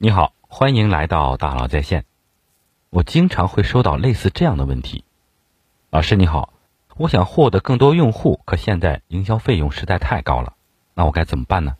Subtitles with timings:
[0.00, 2.04] 你好，欢迎来到大佬在线。
[2.88, 5.02] 我经常会收到类似这样的问题：
[5.90, 6.52] 老师你好，
[6.96, 10.54] 我想获得更多用户，可现在营销费用实在太高了，
[10.94, 11.76] 那我该怎么办呢？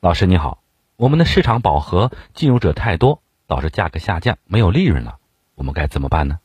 [0.00, 0.60] 老师你好，
[0.96, 5.18] 我们的市场饱和，进入者太多，导致价格下降，没有利润了，
[5.54, 6.40] 我们该怎么办呢？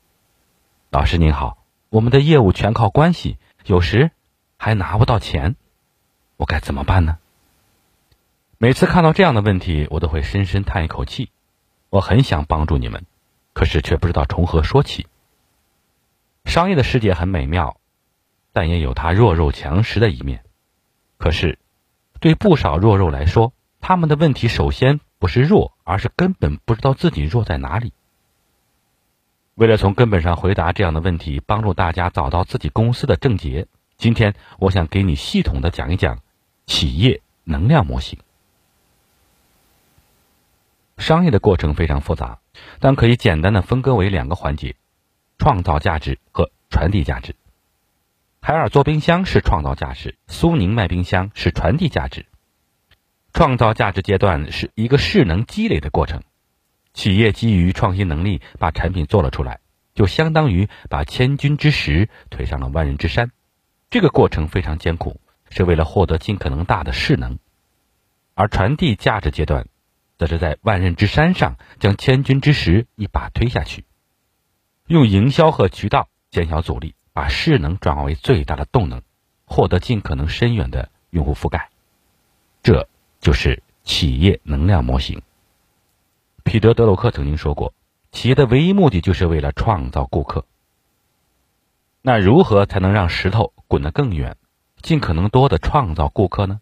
[0.92, 1.58] 老师您好，
[1.90, 4.12] 我们的业务全靠关系，有时
[4.58, 5.56] 还拿不到钱，
[6.38, 7.18] 我该怎么办呢？
[8.58, 11.30] 每次看到这样的问题，我都会深深叹一口气。
[11.90, 13.06] 我很想帮助你们，
[13.54, 15.08] 可是却不知道从何说起。
[16.46, 17.78] 商业的世界很美妙，
[18.52, 20.44] 但也有它弱肉强食的一面。
[21.18, 21.60] 可是，
[22.20, 27.92] 对不少弱肉来说，他们的问题首先不是弱，而是根本不知道自己弱在哪里。
[29.56, 36.20] 为了从根本上回答这样的问题，帮助大家找到自己公司的症结，今天我想给你系统的讲一讲
[36.66, 38.20] 企业能量模型。
[40.98, 42.40] 商业的过程非常复杂，
[42.80, 44.76] 但可以简单的分割为两个环节：
[45.38, 47.36] 创造价值和传递价值。
[48.42, 52.26] 海尔做冰箱是创造价值，苏宁卖冰箱是传递价值。
[53.34, 56.22] 创造价值阶段是一个势能积累的过程，
[56.94, 59.60] 企业基于创新能力把产品做了出来，
[59.96, 63.32] 就相当于把千钧之石推上了万人之山。
[63.90, 67.40] 这个过程非常艰苦，是为了获得尽可能大的势能。
[68.36, 69.68] 而传递价值阶段。
[70.18, 73.86] 则是在万仞之山上将千钧之石一把推下去，
[74.88, 79.02] 用营销和渠道减小阻力，把势能转化为最大的动能，
[79.46, 81.70] 获得尽可能深远的用户覆盖。
[82.62, 82.88] 这
[83.20, 85.22] 就是企业能量模型。
[86.44, 87.74] 彼得·德鲁克曾经说过
[88.12, 90.46] ：“企业的唯一目的就是为了创造顾客。”
[92.02, 94.36] 那如何才能让石头滚得更远，
[94.82, 96.60] 尽可能多的创造顾客呢？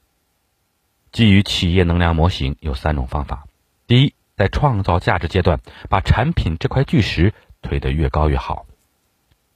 [1.11, 3.45] 基于企业能量模型有三种方法：
[3.85, 5.59] 第一，在创造价值阶段，
[5.89, 8.65] 把产品这块巨石推得越高越好。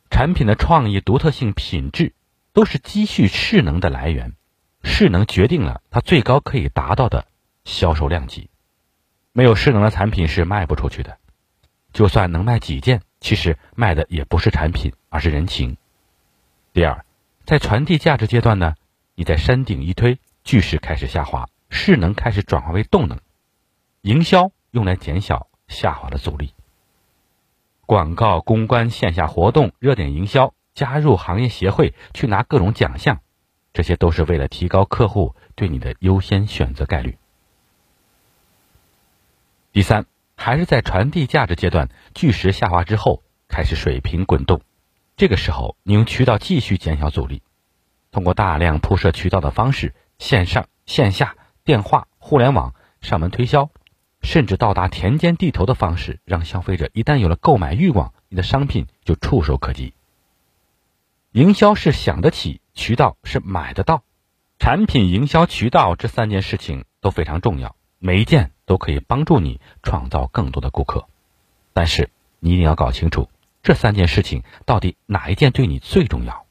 [0.09, 2.13] 产品的创意、独特性、品质
[2.51, 4.33] 都是积蓄势能的来源，
[4.83, 7.25] 势能决定了它最高可以达到的
[7.63, 8.49] 销售量级。
[9.31, 11.17] 没有势能的产品是卖不出去的，
[11.93, 15.77] 就算能卖几件，其实卖的也不是产品，而是人情。
[16.73, 17.05] 第二，
[17.45, 18.75] 在传递价值阶段呢，
[19.15, 20.19] 你在山顶一推。
[20.43, 23.19] 巨石开始下滑，势能开始转化为动能，
[24.01, 26.53] 营销用来减小下滑的阻力。
[27.85, 33.21] 广告、公关、线下活动、热点营销、加入行业协会、去拿各种奖项，
[33.73, 37.17] 这些都是为了提高客户对你的优先选择概率。
[39.71, 40.05] 第三，
[40.35, 44.61] 还是在传递价值阶段，巨石下滑之后开始水平滚动，
[45.17, 47.43] 这个时候你用渠道继续减小阻力，
[48.11, 49.93] 通过大量铺设渠道的方式。
[50.17, 53.71] 线上、线下、电话、互联网、上门推销，
[54.21, 59.93] 甚至到达田间地头的方式，让消费者一旦有了购买欲望，你的商品就触手可及。
[61.31, 64.03] 营销是想得起，渠道是买得到，
[64.59, 71.07] 产品营销、渠道这三件事情都非常重要，每一件都可以帮助你创造更多的顾客。
[71.73, 73.27] 但是你一定要搞清楚，
[73.63, 76.45] 这三件事情到底哪一件对你最重要？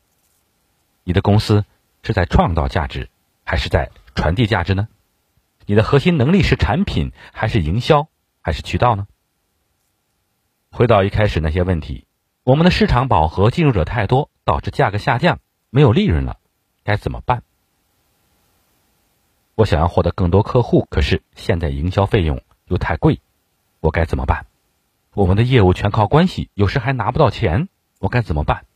[1.05, 1.65] 你的公司
[2.03, 3.09] 是在创造价值。
[3.47, 4.89] 还是在传递价值呢？
[5.67, 8.09] 你的核心能力是产品，还是营销，
[8.41, 9.07] 还是渠道呢？
[10.71, 12.07] 回到一开始那些问题，
[12.43, 15.39] 我们的市场饱和，进入者太多，导致价格下降，
[15.71, 16.39] 没有利润了，
[16.83, 17.43] 该怎么办？
[19.55, 23.21] 我想要获得更多客户，可是现在营销费用又太贵，
[23.81, 24.47] 我该怎么办？
[25.15, 27.69] 我们的业务全靠关系，有时还拿不到钱，
[28.01, 28.67] 我该怎么办？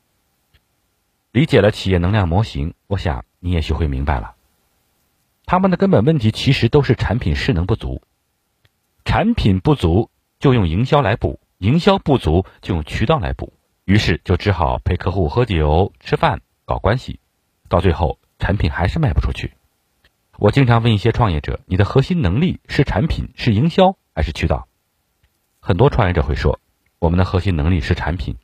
[1.33, 4.37] 理解了企业能量模型，我想你也许会明白了。
[5.51, 8.03] 他们的根本问题其实都是产品势能不足，
[9.07, 13.55] 产品不足就用营销来补，营销不足就用渠道来补，
[13.87, 17.21] 于是就只好陪客户喝酒、吃饭、搞关系，
[17.71, 19.55] 到最后产品还是卖不出去。
[20.37, 24.69] 我经常问一些创业者：“你的核心能力是产品、是营销还是渠道？”
[25.61, 26.61] 很多创业者会说
[27.01, 28.37] ：“我们的核心能力是产品。”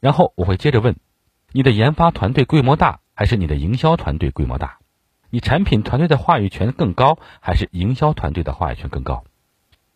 [0.00, 0.96] 然后我会接着问
[1.52, 4.80] ：“你的研发团队规模大还是你的营销团队规模大？”
[5.34, 9.24] 你产品团队的话语权更高，还是营销团队的话语权更高？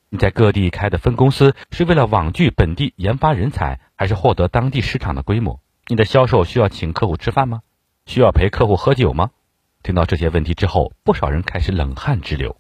[0.08, 5.60] 你在各地开的分公司是为了网聚本地研发人才，还是获得当地市场的规模？
[5.88, 7.60] 你的销售需要请客户吃饭吗？
[8.06, 9.30] 需要陪客户喝酒吗？
[9.82, 12.56] 听到这些问题之后，不少人开始冷汗直流，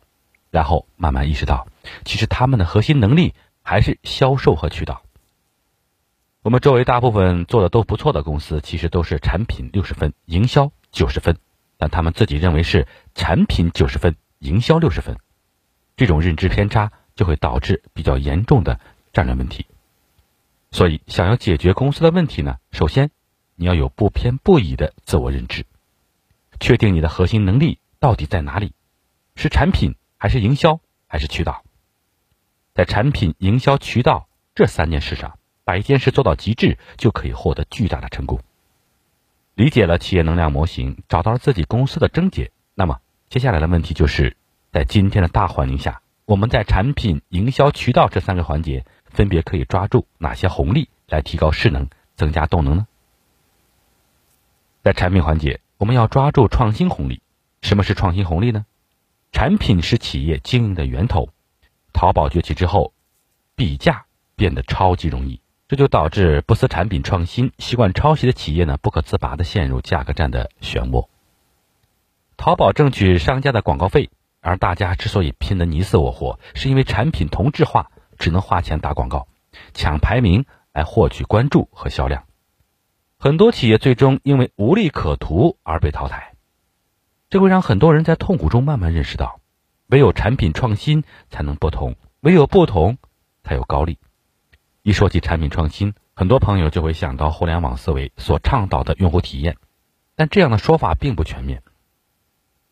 [0.50, 1.68] 然后慢慢意识到，
[2.04, 3.32] 其实他们的核心能力
[3.62, 5.00] 还是销售和渠道。
[6.42, 11.38] 我们周围大部分做的都不错的公司，其实都是产品六十分，营销九十分。
[11.78, 15.18] 但他们自己认为是产品九十分，营销六十分，
[15.96, 18.80] 这种认知偏差就会导致比较严重的
[19.12, 19.66] 战略问题。
[20.70, 23.10] 所以，想要解决公司的问题呢，首先
[23.54, 25.64] 你要有不偏不倚的自我认知，
[26.60, 28.72] 确定你的核心能力到底在哪里，
[29.36, 31.62] 是产品还是营销还是渠道？
[32.74, 38.40] 在产品、营销、渠道这三件事上，把一件事做到极致，就可以获得巨大的成功。
[39.56, 44.36] 理解了企业能量模型，找到了自己公司的症结，那么接下来的问题就是，
[44.70, 48.84] 在今天的大环境下，我们在产品、营销、渠道这三个环节。
[49.08, 52.86] 分别可以抓住哪些红利来提高势能、增加动能呢？
[54.82, 57.22] 在产品环节，我们要抓住创新红利。
[57.62, 58.66] 什么是创新红利呢？
[59.32, 61.30] 产品是企业经营的源头。
[61.94, 62.92] 淘宝崛起之后，
[63.54, 64.04] 比价
[64.34, 71.08] 变得超级容易，这就导致不思产品创新、习惯抄袭的企业呢，不可自拔的陷入价格战的漩涡。
[72.36, 74.10] 淘宝挣取商家的广告费，
[74.40, 77.90] 而大家之所以拼得你死我活，是因为产品同质化。
[78.18, 79.28] 只能花钱打广告，
[79.74, 82.24] 抢排名来获取关注和销量。
[83.18, 86.32] 很多企业最终因为无利可图而被淘汰，
[87.28, 89.38] 这会让很多人在痛苦中慢慢认识到，
[89.88, 92.96] 唯有产品创新才能不同，唯有不同
[93.44, 93.98] 才有高利。
[94.86, 99.56] 一说起产品创新，很多朋友就会想到互联网思维所倡导的用户体验，
[100.14, 101.64] 但这样的说法并不全面。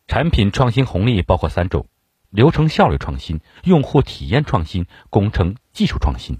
[0.07, 1.87] 产品创新红利包括三种。
[2.29, 6.39] 流程效率创新、用户体验创新、工程技术创新。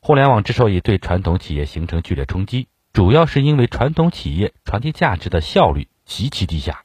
[0.00, 6.82] 互联网之所以对传统企业形成剧烈冲击，主要是因为传统企业传递价值的效率极其低下，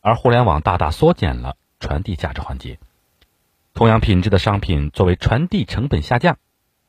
[0.00, 2.80] 而互联网大大缩减了传递价值环节。
[3.74, 6.36] 同样品质的商品作为传递成本下降，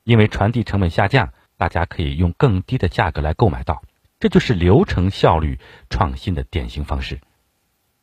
[0.10, 3.84] 因为传递成本下降，大家可以用更低的价格来购买到，
[4.20, 5.60] 这就是流程效率
[5.92, 7.20] 创新的典型方式。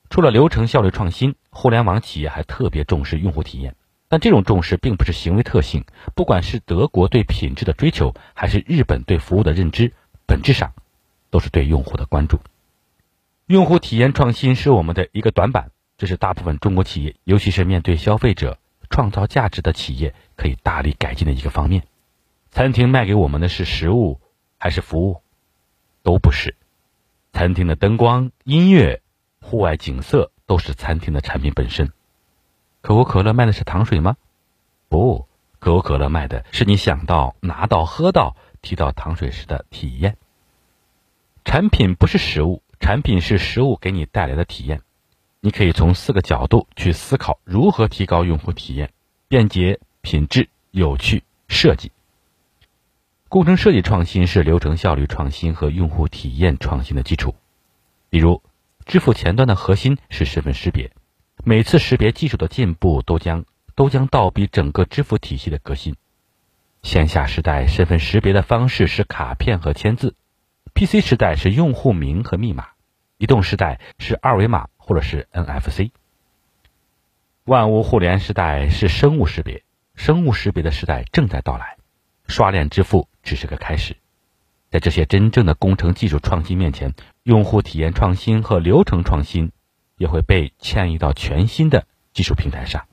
[0.09, 3.75] 除了流程效率创新，互联网企业还特别重视用户体验。
[4.07, 9.93] 但这种重视并不是行为特性，不管是德国对品质的追求，还是日本对服务的认知，
[10.27, 10.75] 本质上
[11.31, 12.39] 都是对用户的关注。
[13.47, 18.59] 用户体验创新是我们的一个短板，这是大部分中国企业，尤其是面对消费者、
[18.91, 21.83] 创造价值的企业，可以大力改进的一个方面。
[22.57, 24.19] 餐厅卖给我们的是食物
[24.57, 25.21] 还是服务？
[26.03, 26.57] 都不是。
[27.35, 29.03] 餐厅的灯光、音乐。
[29.43, 31.93] 户外景色都是餐厅的产品本身。
[32.81, 34.17] 可口可乐卖的是糖水吗？
[34.89, 40.17] 不，可口可乐卖的是你想到、拿到、喝到、提到糖水时的体验。
[41.45, 44.81] 产品不是食物，产品是食物给你带来的体验。
[45.41, 48.95] 你可以从四个角度去思考如何提高用户体验：
[49.29, 51.93] 便捷、品质、有趣、设计。
[53.29, 57.35] 工程设计创新是流程效率创新和用户体验创新的基础，
[58.11, 58.43] 比如。
[58.87, 60.93] 支付前端的核心是身份识别，
[61.43, 63.45] 每次识别技术的进步都将
[63.75, 65.97] 都将倒逼整个支付体系的革新。
[66.85, 70.15] 线下时代，身份识别的方式是卡片和签字
[70.73, 72.77] ；PC 时代是用户名和密码；
[73.19, 75.91] 移动时代是二维码或者是 NFC。
[77.43, 79.65] 万物互联时代是生物识别，
[79.97, 81.76] 生物识别的时代正在到来，
[82.29, 83.97] 刷脸支付只是个开始。
[84.71, 86.93] 在这些真正的工程技术创新面前，
[87.23, 89.53] 用户体验创新和流程创新
[89.97, 92.87] 也会被迁移到全新的技术平台上。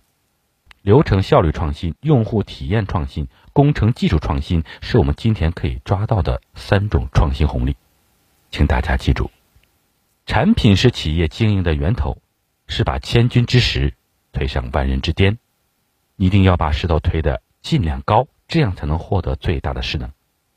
[0.82, 7.76] 流程效率创新、用户体验创新、工程技术创新是我们今天可以抓到的三种创新红利。
[8.52, 9.32] 请大家记住，
[10.26, 12.18] 产品是企业经营的源头，
[12.68, 13.94] 是把千钧之石
[14.32, 15.38] 推上万人之巅。
[16.18, 20.12] 一定要把石头推得尽量高，这样才能获得最大的势能，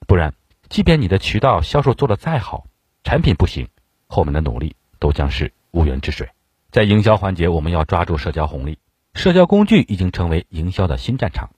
[0.06, 0.34] 不然。
[0.68, 2.66] 即便你的渠道销售做得再好，
[3.04, 3.70] 产品不行，
[4.06, 6.28] 后面的努力都将是无源之水。
[6.70, 8.78] 在营销环节，我们要抓住社交红利。
[9.14, 11.52] 社交工具已经成为营销的新战场。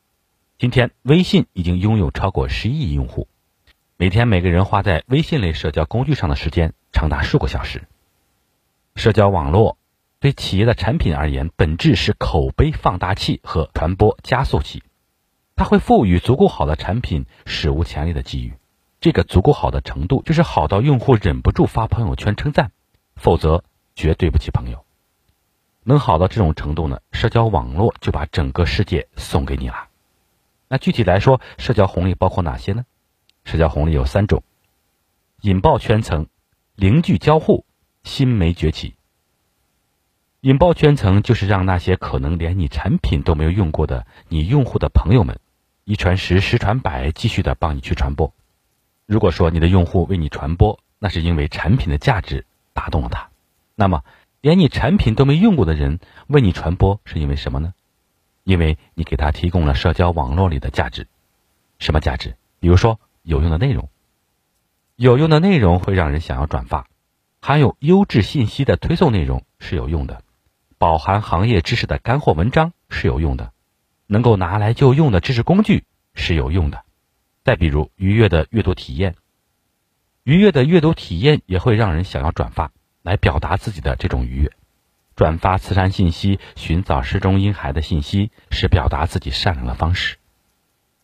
[0.59, 3.27] 今天，微信已经拥有超过十亿用户，
[3.97, 7.83] 每天每个人花在微信类社交工具上的时间长达数个小时。
[8.95, 9.77] 社交网络
[10.21, 14.85] 对企业的产品而言，本质是口碑放大器和传播加速器，
[15.59, 18.55] 它会赋予足够好的产品史无前例的机遇。
[19.01, 22.71] 这个足够好的程度，就是好到用户忍不住发朋友圈称赞，
[23.17, 23.65] 否则
[23.97, 24.85] 绝对不起朋友。
[25.83, 27.01] 能好到这种程度呢？
[27.11, 29.89] 社交网络就把整个世界送给你了。
[30.69, 32.85] 那具体来说，社交红利包括哪些呢？
[33.45, 34.45] 社交红利有三种：
[35.41, 36.29] 引爆圈层、
[36.77, 37.65] 零距交互、
[38.05, 38.95] 新媒崛起。
[40.43, 45.41] 引爆圈层就是让那些可能连你产品都没有用过的你用户的朋友们，
[45.89, 48.35] 一传十，十传百，继续的帮你去传播。
[49.07, 53.31] 如果说你的用户为你传播，那是因为产品的价值打动了他。
[53.75, 54.05] 那么，
[54.43, 57.73] 连你产品都没用过的人为你传播，是因为什么呢？
[58.45, 61.07] 因为你给他提供了社交网络里的价值。
[61.79, 62.37] 什么价值？
[62.61, 63.89] 比如说有用的内容，
[64.95, 66.87] 有用的内容会让人想要转发，
[67.41, 70.23] 含有优质信息的推送内容是有用的，
[70.77, 73.55] 饱含行业知识的干货文章是有用的，
[74.09, 75.85] 能够拿来就用的知识工具
[76.15, 76.83] 是有用的。
[77.45, 79.15] 再比如愉悦的阅读体验，
[80.25, 82.73] 愉悦的阅读体验也会让人想要转发，
[83.03, 84.51] 来表达自己的这种愉悦。
[85.15, 90.17] 转发慈善信息、寻找失踪婴孩的信息，是表达自己善良的方式。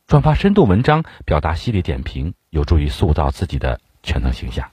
[0.06, 4.70] 转发深度文章，表达犀利点评，有助于塑造自己的全能形象。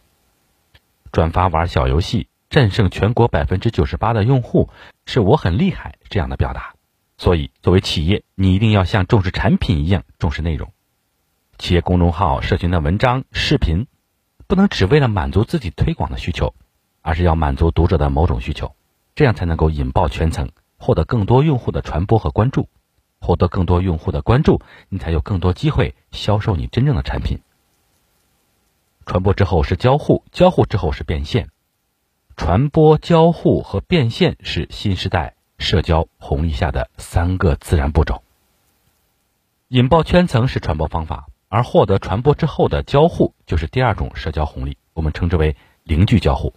[1.12, 4.70] 转发玩小游戏，战胜全国百分之九十八的用户，
[5.06, 6.74] 是我很厉害这样的表达。
[7.22, 10.74] 所以，作为企业，你一定要像重视产品一样重视内容。
[11.60, 13.86] 企业公众号、社群的文章、视频，
[14.48, 16.56] 不能只为了满足自己推广的需求，
[17.04, 18.76] 而是要满足读者的某种需求，
[19.14, 22.68] 这样才能够引爆圈层，获得更多用户的传播和关注。
[23.20, 24.60] 获得更多用户的关注，
[24.90, 27.38] 你才有更多机会销售你真正的产品。
[29.06, 31.50] 传播之后是交互，交互之后是变现。
[32.36, 38.22] 传播、交互和变现是新时代社交红利下的三个自然步骤。
[39.70, 46.54] 引爆圈层是传播方法，而获得传播之后的交互就是第二种社交红利，我们称之为零距交互。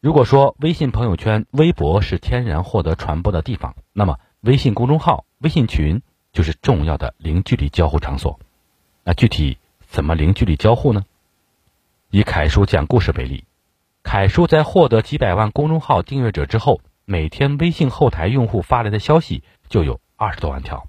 [0.00, 6.00] 如果说微信朋友圈、微博是天然获得传播的地方，那么微信公众号、微信群
[6.32, 8.40] 就是重要的零距离交互场所。
[9.04, 11.04] 那具体怎么零距离交互呢？
[12.10, 13.44] 以凯叔讲故事为例，
[14.02, 16.80] 凯叔在获得几百万公众号订阅者之后，
[17.10, 20.86] 每天微信后台用户发来的消息就有二十多万条。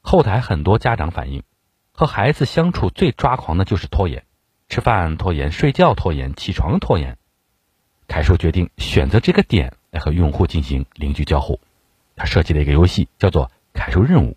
[0.00, 1.42] 后台很多家长反映，
[1.90, 4.22] 和孩子相处最抓狂的就是拖延，
[4.68, 7.18] 吃饭拖延、睡觉拖延、起床拖延。
[8.06, 11.60] 凯叔决定选择这个点来和用户进行零距交互。
[12.14, 14.36] 他设计了一个游戏，叫做“凯叔任务”。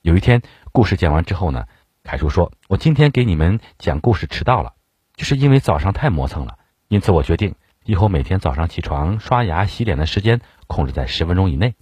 [0.00, 1.66] 有一天，故事讲完之后呢，
[2.04, 4.74] 凯叔说：“我今天给你们讲故事迟到了，
[5.16, 6.56] 就是因为早上太磨蹭了。
[6.86, 11.74] 因此，我决定以后每天早上起床、刷牙、洗脸的时间控制在十分钟以内。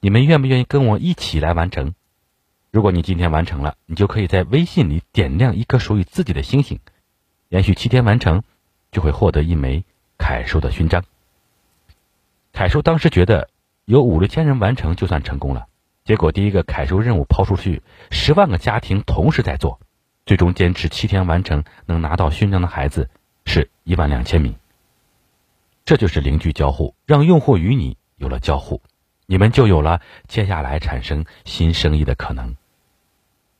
[0.00, 1.94] 你们愿不愿意跟我一起来完成？
[2.70, 6.80] 如果你今天完成了，你就可以在微信里点亮一颗属于自己的星星。
[7.48, 8.42] 连续七天完成，
[8.92, 9.84] 就会获得一枚
[10.18, 11.04] 凯叔的勋章。”
[12.52, 13.48] 凯叔当时觉得。
[13.86, 15.66] 有五六千人完成就算成功了，
[16.06, 19.78] 结果第一个凯叔任务抛出去，十万个家庭同时在做，
[20.24, 23.10] 最终坚持七天完成能拿到勋章的孩子
[23.44, 24.54] 是一万两千名。
[25.84, 28.80] 这就是邻居交互，让用户与你有了交互，
[29.26, 32.56] 你们就有了接下来产生新生意的可能。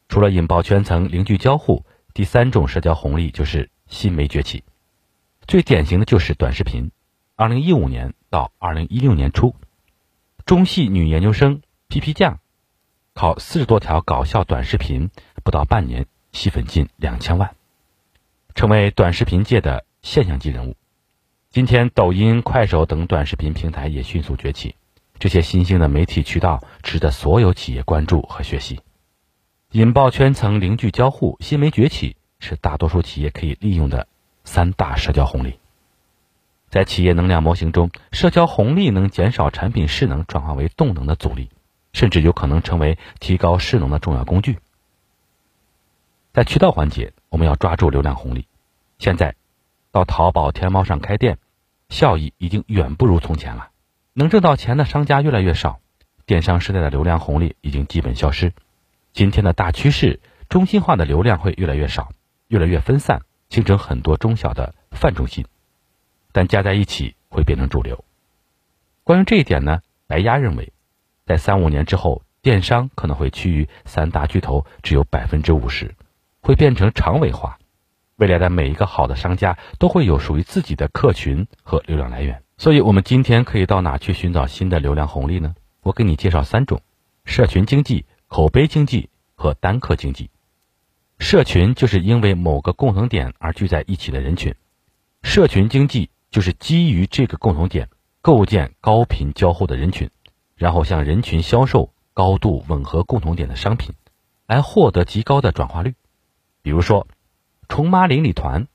[0.08, 4.64] 除了引爆圈层、邻居交互，第三种社交红利就是新媒崛起，
[5.46, 6.90] 最典型的就是短视频。
[7.36, 9.54] 二零一五年到二零一六年初。
[10.46, 12.38] 中戏女研究生皮皮酱，
[13.12, 15.10] 靠四十多条搞笑短视频，
[15.42, 17.54] 不到半年吸粉近两千万，
[18.54, 20.76] 成为短视频界的现象级人物。
[21.54, 24.74] 今天，抖音、快手等短视频平台也迅速崛起，
[25.20, 28.80] 这些新兴的媒体渠道值得所有企业关注和学习。
[29.70, 34.08] 引爆圈层、零距交互、新媒崛起，是大多数企业可以利用的
[34.42, 35.60] 三大社交红利。
[36.70, 41.50] 在企业能量模型中，社交红利能减少产品势能转化为动能的阻力，
[41.92, 44.58] 甚至有可能成为提高势能的重要工具。
[46.32, 48.48] 在渠道环节，我们要抓住流量红利。
[48.98, 49.36] 现在，
[49.92, 51.38] 到淘宝、天猫上开店，
[51.94, 53.70] 效益已经远不如从前了。
[54.14, 55.78] 能挣到钱的商家越来越少，
[56.26, 58.52] 电商时代的流量红利已经基本消失。
[59.12, 62.10] 今天的大趋势，中心化的流量会越来越少，
[62.48, 65.46] 越来越分散，形成很多中小的泛中心。
[66.32, 68.04] 但加在一起会变成主流。
[69.04, 70.72] 关于这一点呢，白鸭认为，
[71.24, 75.94] 在三五年之后，电商可能会趋于三大巨头只有百分之五十，
[76.40, 77.60] 会变成长尾化。
[78.16, 82.42] 未来的每一个好的商家都会有属于自己的客群和流量来源。
[82.56, 85.54] 所以，我们今天可以到哪去寻找新的流量红利呢？
[85.82, 86.80] 我给你介绍三种：
[87.24, 90.30] 社群经济、口碑经济和单客经济。
[91.18, 94.54] 社群就是因为某个共同点而聚在一起的人群，
[95.22, 96.10] 社群经济。
[96.30, 97.88] 就是基于这个共同点，
[98.20, 100.10] 构建高频交互的人群，
[100.56, 103.94] 然后向人群销售高度吻合共同点的商品，
[104.48, 105.94] 来获得极高的转化率。
[106.60, 107.06] 比如说，
[107.68, 108.66] 虫妈邻里团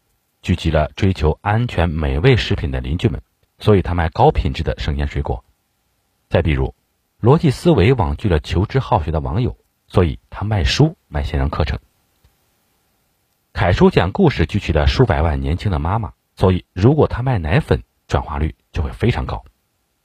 [0.42, 3.22] 聚集了追求安全美味食品的邻居们，
[3.58, 5.44] 所以他卖高品质的生鲜水果。
[6.30, 6.74] 再比如，
[7.22, 11.80] 逻辑思维网聚了求知好学的网友，所以他卖书卖线上课程。
[13.54, 16.14] 凯叔讲故事聚集了数百万年轻的妈妈。
[16.36, 19.44] 所以，如果他卖奶粉，转化率就会非常高。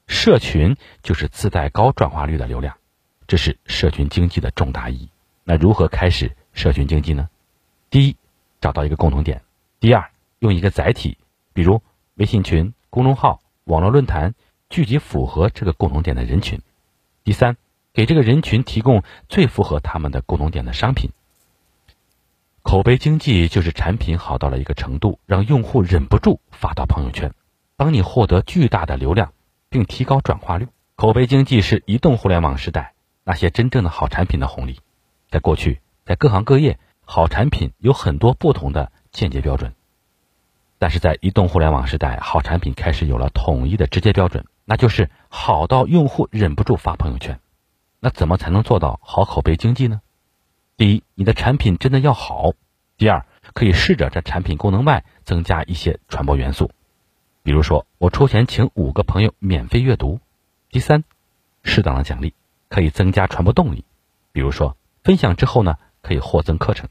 [0.08, 2.76] 社群就是自带高转化率的流量，
[3.28, 5.10] 这是社群经济的重大意义。
[5.44, 7.28] 那如何开始社群经济呢？
[7.88, 8.16] 第一，
[8.64, 9.40] 找到一个共同点；
[9.78, 11.18] 第二，用一个载体，
[11.52, 11.83] 比如
[12.14, 14.35] 微信群、公众号、网络论坛，
[14.71, 16.61] 聚集符合这个共同点的人群；
[17.25, 17.59] 第三，
[17.92, 21.11] 给这个人群提供最符合他们的共同点的商品。
[22.62, 27.35] 口碑经济就是产品好到了一个程度，让用户忍不住发到朋友圈，
[27.76, 29.35] 帮你获得巨大的流量，
[29.68, 30.68] 并提高转化率。
[30.97, 32.94] 口碑经济是移动互联网时代
[33.25, 34.80] 那些真正的好产品的红利。
[35.28, 39.75] 在过去，在各行各业，好产品有很多不同的间接标准，
[40.78, 47.38] 但是在移动互联网时代，好产品开始有了统一的直接标准，那就是好到用户忍不住发朋友圈。
[48.00, 50.00] 那怎么才能做到好口碑经济呢？
[50.76, 52.52] 第一，你的产品真的要好；
[52.96, 56.70] 第二，可以试着在产品功能外增加一些传播元素，
[57.42, 60.18] 比如说我出钱请五个朋友免费阅读；
[60.70, 61.04] 第三，
[61.62, 62.34] 适当的奖励
[62.68, 63.84] 可以增加传播动力，
[64.32, 64.76] 比如说。
[65.04, 66.88] 分享之后呢，可以获赠课程。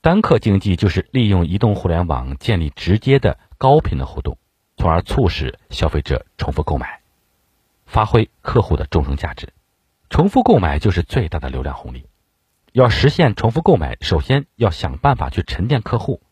[0.00, 4.38] 单客经济就是利用移动互联网建立直接的高频的互动，
[4.76, 7.00] 从而促使消费者重复购买，
[7.84, 9.52] 发挥客户的终生价值。
[10.08, 12.06] 重复购买就是最大的流量红利。
[12.72, 16.22] 要实现重复购买，首先要想办法去沉淀客户。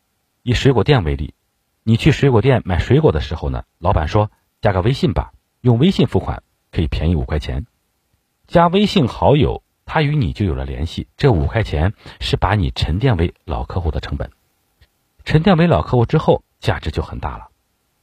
[0.42, 1.34] 以水果店为例，
[1.82, 4.30] 你去水果店买水果的时候呢，老板说
[4.62, 7.66] 加个微信吧，用微信付款可以便宜五块钱，
[8.46, 9.62] 加微信好友。
[9.86, 14.30] 他与你就有了联系，这五块钱是把你沉淀为老客户的成本。
[15.24, 17.48] 沉淀为老客户之后，价值就很大了。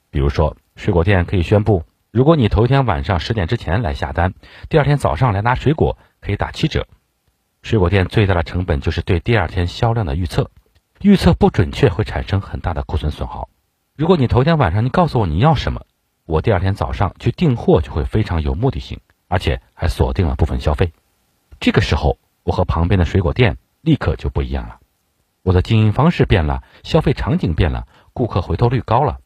[0.10, 4.34] 比如说，水果店可以宣布，如果你头一天晚上十点之前来下单，
[4.70, 6.88] 第二天早上来拿水果可以打七折。
[7.62, 10.52] 水果店最大的成本就是对第二天销量的预测，
[11.02, 13.50] 预测不准确会产生很大的库存损耗。
[13.96, 15.86] 如果你头天晚上你告诉我你要什么，
[16.26, 20.94] 我第二天早上去订货就会非常有目的性，而且还锁定了部分消费。
[21.60, 24.80] 这个时候，我和旁边的水果店立刻就不一样了。
[25.42, 29.20] 我的经营方式变了，消费场景变了，顾客回头率高了。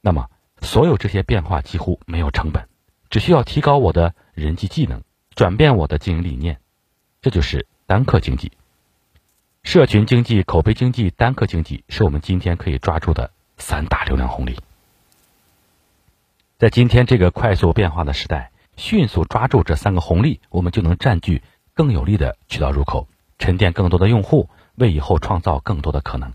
[0.00, 0.28] 那么，
[0.60, 2.68] 所有这些变化几乎没有成本，
[3.08, 5.02] 只需要提高我的人际技能，
[5.34, 6.58] 转变我的经营理念。
[7.22, 8.50] 这就是单客经济、
[9.62, 14.58] 社群经济、口碑经济、单客经济，是我们今天可以抓住的三大流量红利。
[16.58, 21.42] 在今天这个快速变化的时代，迅速抓住这三个红利，我们就能占据。
[21.80, 26.34] 更有利的渠道入口，沉淀更多的用户，为以后创造更多的可能。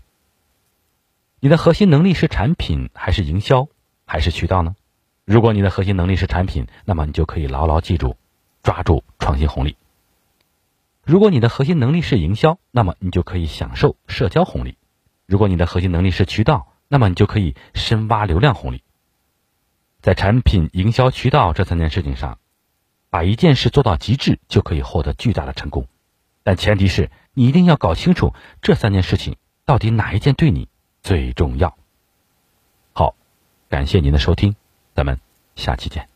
[1.38, 3.68] 你的核心能力是产品还是营销
[4.06, 4.74] 还是渠道呢？
[5.24, 8.16] 如果你的核心能力是产品，那么你就可以牢牢记住，
[8.64, 9.76] 抓住创新红利。
[11.04, 14.76] 如果你的核心能力是营销，那么你就可以享受社交红利。
[15.26, 18.82] 如果你的核心能力是渠道，那么你就可以深挖流量红利。
[20.00, 22.40] 在产品、营销、渠道这三件事情上。
[23.10, 25.86] 把一件事做到极致，就可以获得巨大的成功，
[26.42, 30.68] 但前提是你一定要搞清楚这三件事情到底哪一件对你
[31.02, 31.76] 最重要。
[32.92, 33.14] 好，
[33.68, 34.56] 感谢您的收听，
[34.94, 35.18] 咱们
[35.54, 36.15] 下期见。